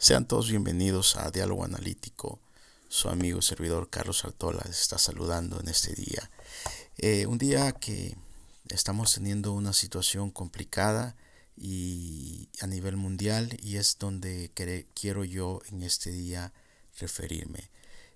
[0.00, 2.38] Sean todos bienvenidos a Diálogo Analítico.
[2.88, 6.30] Su amigo servidor Carlos Artola les está saludando en este día.
[6.98, 8.16] Eh, un día que
[8.68, 11.16] estamos teniendo una situación complicada
[11.56, 14.52] y a nivel mundial y es donde
[14.94, 16.52] quiero yo en este día
[17.00, 17.68] referirme.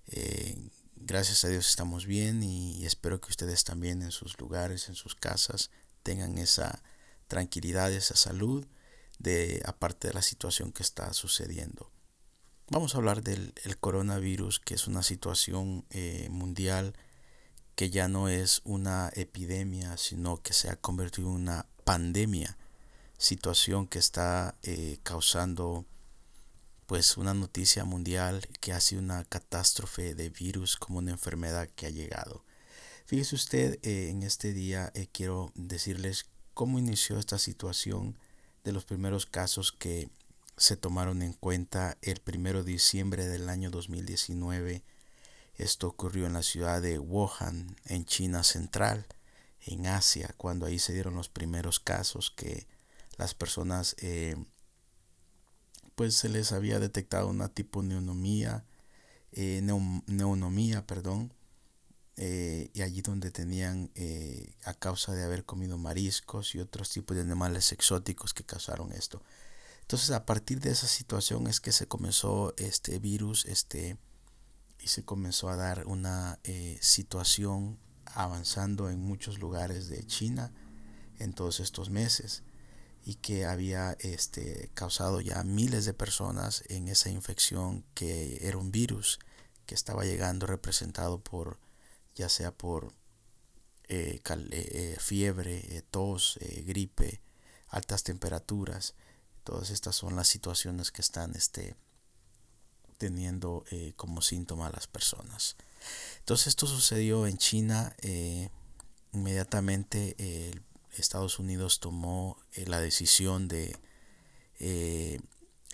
[0.07, 0.55] Eh,
[0.95, 5.15] gracias a Dios estamos bien y espero que ustedes también en sus lugares, en sus
[5.15, 5.69] casas,
[6.01, 6.81] tengan esa
[7.27, 8.65] tranquilidad, esa salud
[9.23, 11.89] de aparte de la situación que está sucediendo.
[12.69, 16.93] Vamos a hablar del coronavirus, que es una situación eh, mundial
[17.75, 22.57] que ya no es una epidemia, sino que se ha convertido en una pandemia,
[23.17, 25.85] situación que está eh, causando
[26.85, 31.87] pues una noticia mundial que ha sido una catástrofe de virus como una enfermedad que
[31.87, 32.43] ha llegado.
[33.05, 38.17] Fíjese usted, eh, en este día quiero decirles cómo inició esta situación
[38.63, 40.09] de los primeros casos que
[40.57, 44.83] se tomaron en cuenta el primero de diciembre del año 2019.
[45.55, 49.05] Esto ocurrió en la ciudad de Wuhan, en China Central,
[49.65, 52.67] en Asia, cuando ahí se dieron los primeros casos que
[53.17, 54.35] las personas, eh,
[55.95, 58.65] pues se les había detectado una tipo neumonía,
[59.31, 61.33] eh, neumonía, perdón,
[62.15, 67.15] eh, y allí donde tenían eh, a causa de haber comido mariscos y otros tipos
[67.15, 69.23] de animales exóticos que causaron esto.
[69.81, 73.97] Entonces a partir de esa situación es que se comenzó este virus este,
[74.79, 80.51] y se comenzó a dar una eh, situación avanzando en muchos lugares de China
[81.17, 82.43] en todos estos meses
[83.05, 88.71] y que había este, causado ya miles de personas en esa infección que era un
[88.71, 89.19] virus
[89.65, 91.59] que estaba llegando representado por
[92.15, 92.93] ya sea por
[93.89, 97.21] eh, eh, eh, fiebre, tos, gripe,
[97.67, 98.95] altas temperaturas.
[99.43, 101.75] Todas estas son las situaciones que están este,
[102.97, 103.65] teniendo
[103.97, 105.57] como síntoma las personas.
[106.19, 107.93] Entonces esto sucedió en China.
[109.11, 110.15] inmediatamente
[110.93, 113.77] Estados Unidos tomó la decisión de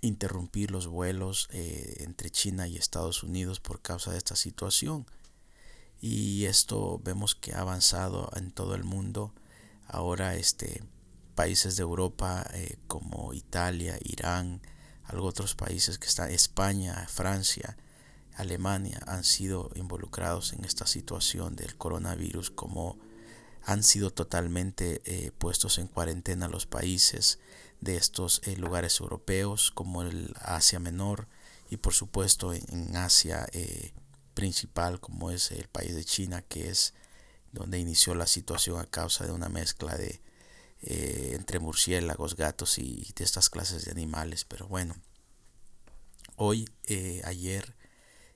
[0.01, 5.05] interrumpir los vuelos entre China y Estados Unidos por causa de esta situación
[6.01, 9.33] y esto vemos que ha avanzado en todo el mundo.
[9.87, 10.83] Ahora este
[11.35, 14.61] países de Europa eh, como Italia, Irán,
[15.05, 17.77] algo otros países que están España, Francia,
[18.35, 22.97] Alemania han sido involucrados en esta situación del coronavirus como
[23.63, 27.39] han sido totalmente eh, puestos en cuarentena los países
[27.79, 31.27] de estos eh, lugares europeos como el Asia Menor
[31.69, 33.47] y por supuesto en, Asia
[34.33, 36.93] principal como es el país de China, que es
[37.51, 40.21] donde inició la situación a causa de una mezcla de
[40.81, 44.45] eh, entre murciélagos, gatos y de estas clases de animales.
[44.45, 44.95] Pero bueno,
[46.35, 47.75] hoy, eh, ayer,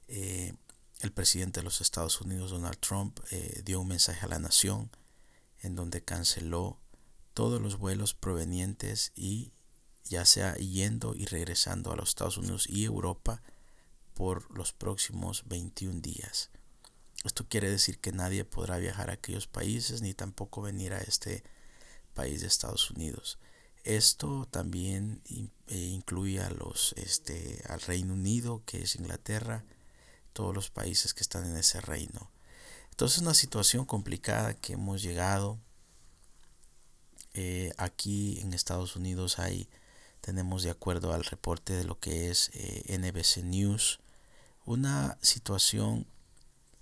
[0.07, 0.53] eh,
[0.99, 3.19] el presidente de los Estados Unidos, Donald Trump,
[3.63, 4.89] dio un mensaje a la nación
[5.61, 6.79] en donde canceló
[7.33, 9.53] todos los vuelos provenientes y
[10.05, 13.41] ya sea yendo y regresando a los Estados Unidos y Europa
[14.13, 16.49] por los próximos 21 días.
[17.23, 21.43] Esto quiere decir que nadie podrá viajar a aquellos países ni tampoco venir a este
[22.13, 23.39] país de Estados Unidos.
[23.83, 25.21] Esto también
[25.67, 29.65] eh, incluye a los, este, al Reino Unido, que es Inglaterra,
[30.31, 32.31] todos los países que están en ese reino.
[32.91, 35.59] Entonces es una situación complicada que hemos llegado.
[37.33, 39.69] Eh, aquí en Estados Unidos hay,
[40.23, 43.99] tenemos de acuerdo al reporte de lo que es eh, NBC News,
[44.65, 46.07] una situación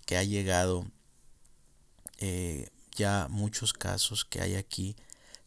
[0.06, 0.86] que ha llegado
[2.20, 4.96] eh, ya muchos casos que hay aquí,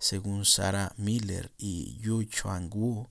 [0.00, 3.06] según Sarah Miller y Yu Chuang Wu,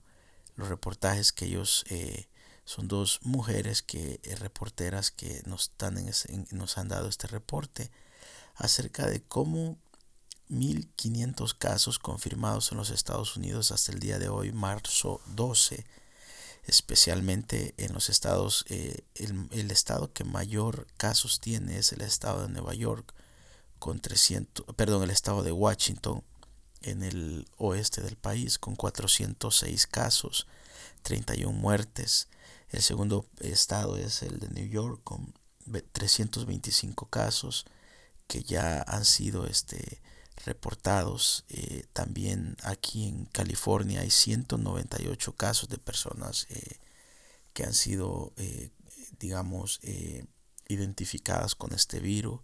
[0.56, 2.28] los reportajes que ellos eh,
[2.66, 5.96] son dos mujeres que eh, reporteras que nos, están
[6.50, 7.90] nos han dado este reporte
[8.54, 9.78] acerca de cómo
[10.54, 15.84] 1500 casos confirmados en los Estados Unidos hasta el día de hoy, marzo 12,
[16.66, 22.48] especialmente en los estados, eh, el, estado que mayor casos tiene es el estado de
[22.48, 23.14] Nueva York,
[23.78, 26.24] con 300, perdón, el estado de Washington,
[26.80, 30.46] en el oeste del país, con 406 casos,
[31.02, 32.28] 31 muertes.
[32.70, 35.34] El segundo estado es el de New York, con
[35.92, 37.64] 325 casos
[38.26, 40.02] que ya han sido este,
[40.44, 41.44] reportados.
[41.48, 46.78] Eh, también aquí en California hay 198 casos de personas eh,
[47.52, 48.70] que han sido, eh,
[49.18, 49.80] digamos,
[50.68, 52.40] identificadas con este virus.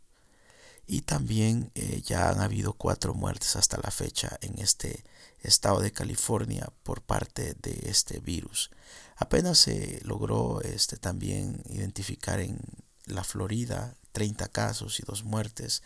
[0.87, 1.71] y también
[2.05, 5.05] ya han habido cuatro muertes hasta la fecha en este
[5.41, 8.71] estado de California por parte de este virus.
[9.17, 12.59] Apenas se logró este, también identificar en
[13.07, 15.83] la Florida 30 casos y dos muertes.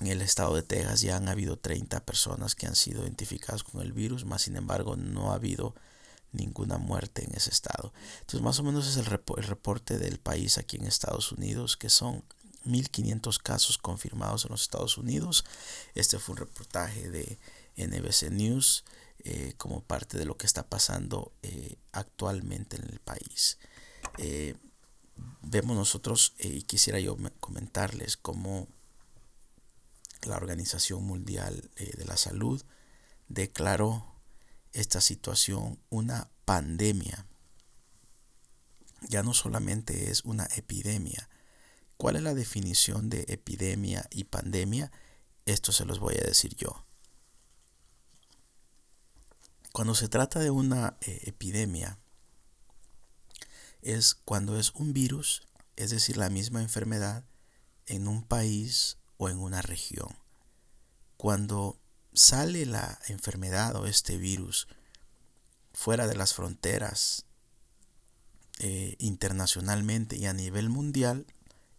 [0.00, 3.80] En el estado de Texas ya han habido 30 personas que han sido identificadas con
[3.80, 5.74] el virus, más sin embargo no ha habido
[6.32, 7.92] ninguna muerte en ese estado.
[8.20, 9.06] Entonces más o menos es el,
[9.36, 12.24] el reporte del país aquí en Estados Unidos, que son
[12.66, 15.44] 1.500 casos confirmados en los Estados Unidos.
[15.94, 17.38] Este fue un reportaje de
[17.76, 18.84] NBC News
[19.20, 23.58] eh, como parte de lo que está pasando eh, actualmente en el país.
[24.18, 24.54] Eh,
[25.42, 28.68] vemos nosotros, y quisiera yo comentarles cómo
[30.26, 32.62] la Organización Mundial de la Salud
[33.28, 34.14] declaró
[34.72, 37.26] esta situación una pandemia.
[39.08, 41.28] Ya no solamente es una epidemia,
[41.96, 44.92] ¿Cuál es la definición de epidemia y pandemia?
[45.46, 46.84] Esto se los voy a decir yo.
[49.72, 51.98] Cuando se trata de una eh, epidemia,
[53.80, 55.46] es cuando es un virus,
[55.76, 57.24] es decir, la misma enfermedad,
[57.86, 60.08] en un país o en una región.
[61.16, 61.78] Cuando
[62.12, 64.68] sale la enfermedad o este virus
[65.72, 67.26] fuera de las fronteras
[68.58, 71.26] eh, internacionalmente y a nivel mundial,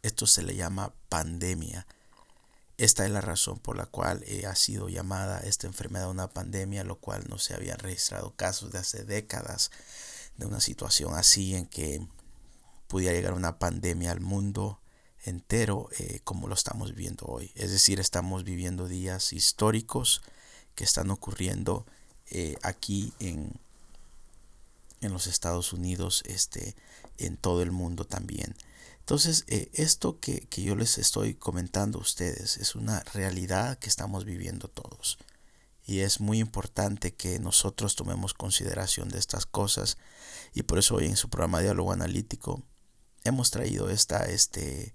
[0.04, 1.88] esto se le llama pandemia.
[2.78, 6.84] Esta es la razón por la cual eh, ha sido llamada esta enfermedad una pandemia,
[6.84, 9.72] lo cual no se habían registrado casos de hace décadas
[10.38, 12.06] de una situación así en que
[12.88, 14.80] pudiera llegar una pandemia al mundo
[15.28, 17.52] entero eh, como lo estamos viviendo hoy.
[17.56, 20.22] Es decir, estamos viviendo días históricos
[20.76, 21.86] que están ocurriendo
[22.30, 23.52] eh, aquí en,
[25.02, 26.76] en los Estados Unidos, este,
[27.18, 28.56] en todo el mundo también.
[29.00, 34.26] Entonces, eh, esto que, yo les estoy comentando a ustedes es una realidad que estamos
[34.26, 35.18] viviendo todos.
[35.86, 39.98] Y es muy importante que nosotros tomemos consideración de estas cosas.
[40.54, 42.62] Y por eso hoy en su programa Diálogo Analítico
[43.24, 44.94] hemos traído esta, este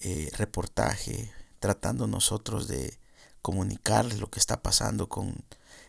[0.00, 2.98] eh, reportaje tratando nosotros de
[3.42, 5.44] comunicarles lo que está pasando con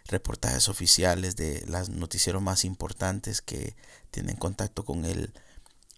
[0.06, 3.76] reportajes oficiales de las noticieros más importantes que
[4.12, 5.34] tienen contacto con el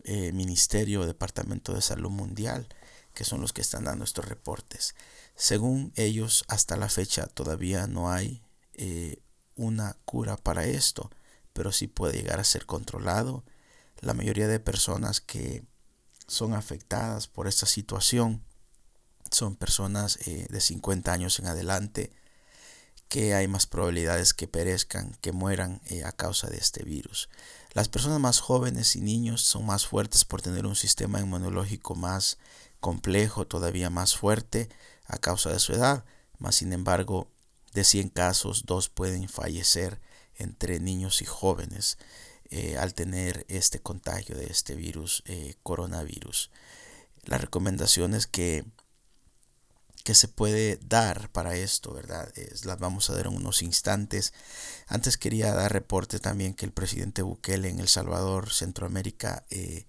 [0.03, 2.67] eh, Ministerio o Departamento de Salud Mundial,
[3.13, 4.95] que son los que están dando estos reportes.
[5.35, 8.43] Según ellos, hasta la fecha todavía no hay
[8.73, 9.21] eh,
[9.55, 11.09] una cura para esto,
[11.53, 13.43] pero sí puede llegar a ser controlado.
[13.99, 15.63] La mayoría de personas que
[16.31, 18.43] son afectadas por esta situación
[19.31, 22.11] son personas eh, de 50 años en adelante
[23.07, 27.27] que hay más probabilidades que perezcan, que mueran a causa de este virus.
[27.73, 32.37] Las personas más jóvenes y niños son más fuertes por tener un sistema inmunológico más
[32.79, 34.69] complejo, todavía más fuerte
[35.07, 36.05] a causa de su edad.
[36.37, 37.27] Más sin embargo,
[37.73, 39.99] de 100 casos, dos pueden fallecer
[40.35, 41.97] entre niños y jóvenes
[42.51, 46.51] eh, al tener este contagio de este virus, eh, coronavirus.
[47.25, 48.65] La recomendación es que
[50.03, 52.31] que se puede dar para esto, ¿verdad?
[52.35, 54.33] Es, las vamos a dar en unos instantes.
[54.87, 59.85] Antes quería dar reporte también que el presidente Bukele en El Salvador, Centroamérica, eh,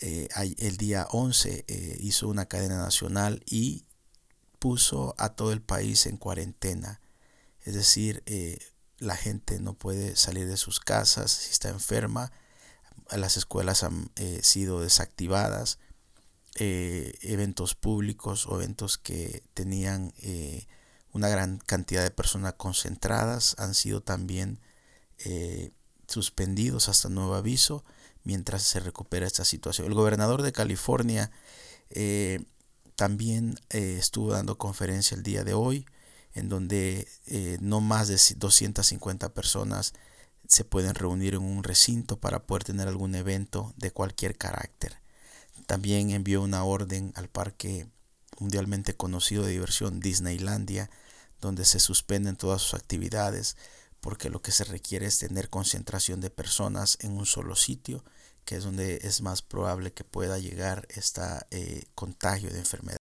[0.00, 0.28] eh,
[0.58, 3.84] el día 11 eh, hizo una cadena nacional y
[4.58, 7.00] puso a todo el país en cuarentena.
[7.62, 8.22] Es decir,
[8.98, 12.32] la gente no puede salir de sus casas si está enferma.
[13.10, 14.10] Las escuelas han
[14.42, 15.78] sido desactivadas
[16.60, 20.66] eh, eventos públicos o eventos que tenían eh,
[21.12, 24.58] una gran cantidad de personas concentradas han sido también
[25.18, 25.70] eh,
[26.08, 27.84] suspendidos hasta nuevo aviso
[28.24, 29.86] mientras se recupera esta situación.
[29.86, 31.30] El gobernador de California
[32.96, 35.86] también estuvo dando conferencia el día de hoy
[36.38, 37.06] en donde
[37.60, 39.92] no más de 250 personas
[40.46, 44.96] se pueden reunir en un recinto para poder tener algún evento de cualquier carácter.
[45.66, 47.86] También envió una orden al parque
[48.38, 50.90] mundialmente conocido de diversión Disneylandia,
[51.40, 53.56] donde se suspenden todas sus actividades
[54.00, 58.04] porque lo que se requiere es tener concentración de personas en un solo sitio,
[58.44, 61.22] que es donde es más probable que pueda llegar este
[61.94, 62.97] contagio de enfermedad.